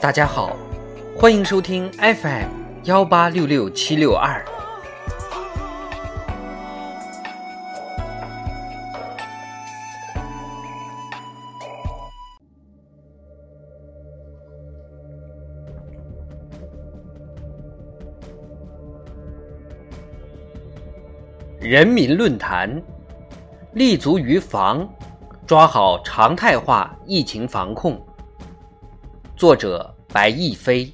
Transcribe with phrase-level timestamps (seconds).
[0.00, 0.56] 大家好，
[1.14, 2.48] 欢迎收听 FM
[2.84, 4.42] 幺八六六七六二。
[21.60, 22.82] 人民论坛
[23.74, 24.88] 立足于防，
[25.46, 28.02] 抓好常态化疫情防控。
[29.36, 30.92] 作者白亦飞。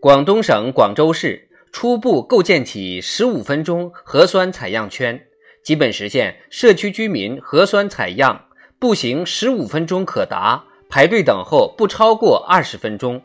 [0.00, 5.20] 广东省广州市初步构建起十五分钟核酸采样圈，
[5.64, 8.46] 基本实现社区居民核酸采样
[8.78, 13.20] 步行十五分钟可达，排队等候不超过二十分钟。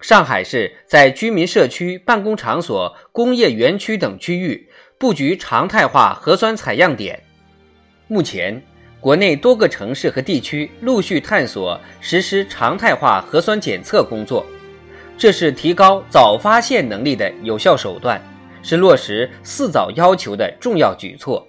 [0.00, 7.22] 上海市在居民社区、办公场所、工业园区等区域布局常态化核酸采样点。
[8.08, 8.62] 目前，
[8.98, 14.44] 国内多个城市和地区陆续探索实施常态化核酸检测工作，
[15.18, 18.20] 这是提高早发现能力的有效手段，
[18.62, 21.46] 是落实“四早”要求的重要举措。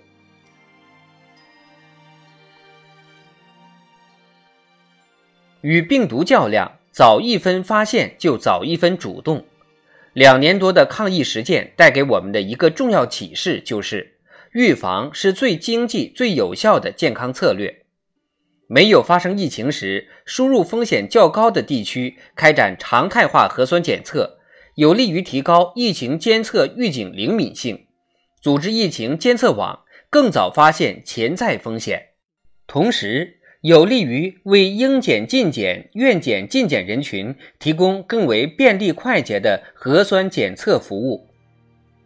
[5.61, 6.69] 与病毒较量。
[6.91, 9.45] 早一分发现，就早一分主动。
[10.11, 14.17] 两年多的抗疫实践带给我们的一个重要启示就是：
[14.51, 17.83] 预防是最经济、最有效的健康策略。
[18.67, 24.39] 没有发生疫情时，输入风险较高的地区开展常态化核酸检测，
[24.75, 27.85] 有利于提高疫情监测预警灵敏性，
[28.41, 32.07] 组织疫情监测网，更早发现潜在风险，
[32.67, 33.37] 同时。
[33.61, 41.27] 有利于为应检尽检、愿检尽检人群提供更为便利快捷的核酸检测服务。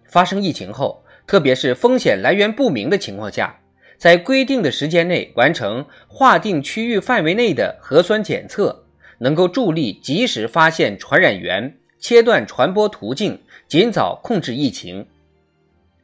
[0.06, 3.58] 发生疫情后，特别是风险来源不明的情况下，
[3.98, 8.84] 在规定的时间内完成划定区域范围内的核酸检测，
[9.20, 13.40] 能够助力及时发现传染源、切断传播途径、
[13.70, 15.08] 尽早控制疫情。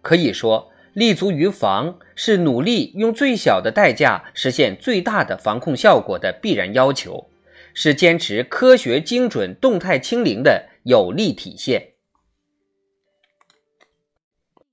[0.01, 0.70] 可以说。
[0.93, 7.29] 立足于防，是努力用最小的代价实现最大的防控效果的必然要求，
[7.73, 11.93] 是坚持科学精准、动态清零的有力体现。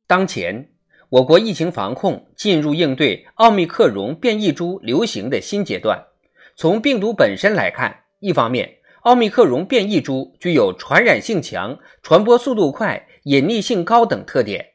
[0.08, 0.70] 当前，
[1.08, 6.06] 我国疫情防控进入应对奥密克戎变异株流行的新阶段。
[6.56, 14.72] 从病毒本身来看，一方面，奥密克戎变异株具有传染性强、传播速度快、隐匿性高等特点。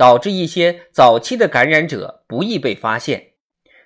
[0.00, 3.22] 导致一些早期的感染者不易被发现，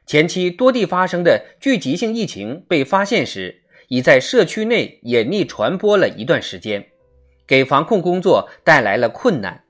[0.06, 6.86] 前期多地发生的聚集性疫情被发现时，已在社区内隐匿传播了一段时间，
[7.48, 9.64] 给防控工作带来了困难。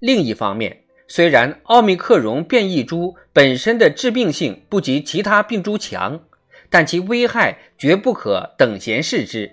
[0.00, 6.24] 另一方面，虽然奥密克戎变异株本身的致病性不及其他病株强，
[6.70, 9.50] 但其危害绝不可等闲视之，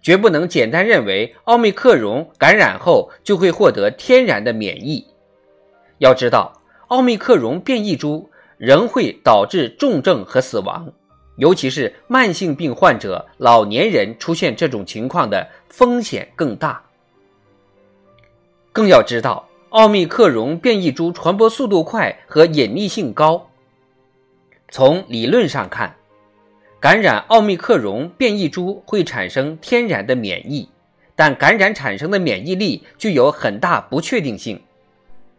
[0.00, 5.06] 绝不能简单认为奥密克戎感染后就会获得天然的免疫。
[6.04, 6.52] 要知道，
[6.88, 8.28] 奥密克戎变异株
[8.58, 10.92] 仍会导致重症和死亡，
[11.36, 16.84] 尤其是慢性病患者、老年人出现这种情况的风险更大。
[18.70, 23.48] 更要知道，奥密克戎变异株传播速度快和隐匿性高。
[24.68, 25.96] 从理论上看，
[26.80, 30.68] 感染奥密克戎变异株会产生天然的免疫，
[31.16, 34.60] 但感染产生的免疫力具有很大不确定性。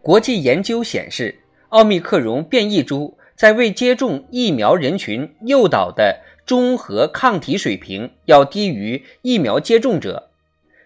[0.05, 1.39] 国际研究显示，
[1.69, 10.29] 奥密克戎变异株在未接种疫苗人群诱导的中和抗体水平要低于疫苗接种者，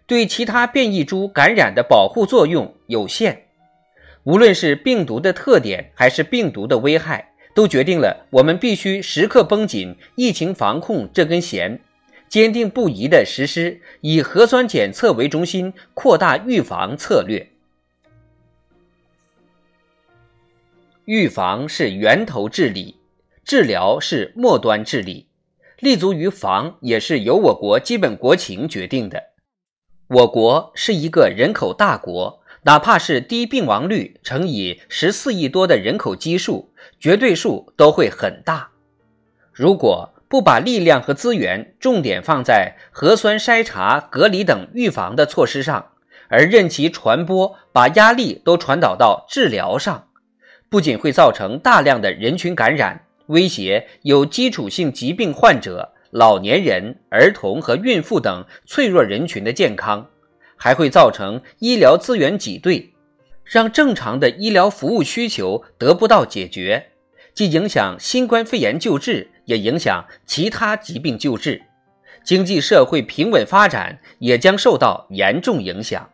[0.07, 3.43] 对其他变异株感染的保护作用有限。
[4.23, 11.81] 无论是病毒的特点还是病毒的危害，都决定了我们必须时刻绷紧疫情防控这根弦，
[12.29, 17.45] 坚定不移地实施以核酸检测为中心扩大预防策略。
[21.09, 22.99] 预防是源头治理，
[23.43, 25.27] 治疗是末端治理。
[25.79, 29.19] 立足于防，也是由我国基本国情决定的。
[30.07, 38.69] 我国是一个人口大国，哪怕是低病亡率乘以十四亿多的人口基数，绝对数都会很大。
[39.51, 45.93] 如果不把力量和资源重点放在核酸筛查、隔离等预防的措施上，
[46.27, 50.05] 而任其传播，把压力都传导到治疗上。
[50.69, 60.07] 不仅会造成大量的人群感染，威胁有基础性疾病患者、老年人、儿童和孕妇等脆弱人群的健康，
[60.55, 62.93] 还会造成医疗资源挤兑，
[63.43, 66.91] 让正常的医疗服务需求得不到解决，
[67.33, 71.63] 既影响新冠肺炎救治，也影响其他疾病救治，
[72.23, 76.07] 经济社会平稳发展也将受到严重影响。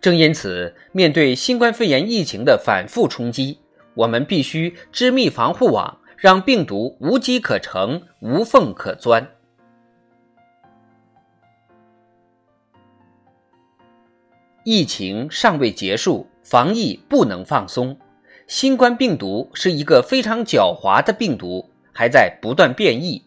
[0.00, 3.58] 正因此，面对新冠肺炎疫情的反复冲击，
[3.94, 9.28] 我们必须织密防护网，让病毒无机可乘、无缝可钻。
[14.64, 17.98] 疫情尚未结束，防疫不能放松。
[18.46, 23.22] 新冠病毒是一个非常狡猾的病毒，还在不断变异。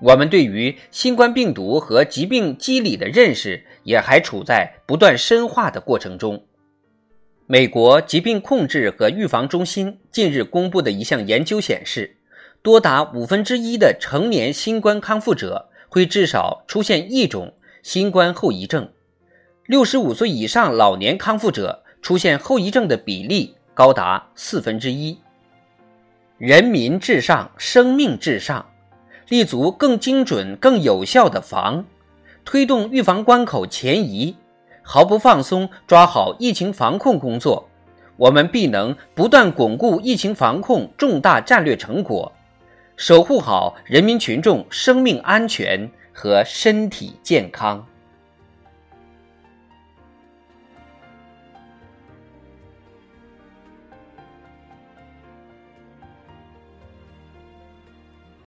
[0.00, 6.44] 我们对于新冠病毒和疾病机理的认识也还处在不断深化的过程中。
[7.46, 12.16] 美国疾病控制和预防中心近日公布的一项研究显示，
[12.62, 18.88] 多达五分之一的成年新冠康复者会至少出现一种新冠后遗症。
[19.66, 25.18] 六十五岁以上老年康复者出现后遗症的比例高达四分之一。
[26.36, 28.64] 人民至上，生命至上，
[29.28, 31.84] 立足更精准、更有效的防，
[32.46, 34.34] 推动预防关口前移，
[34.82, 37.68] 毫不放松抓好疫情防控工作，
[38.16, 42.32] 我们必能不断巩固疫情防控重大战略成果，
[42.96, 47.86] 守护好人民群众生命安全和身体健康。